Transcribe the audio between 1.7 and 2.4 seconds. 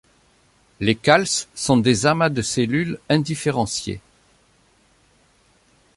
des amas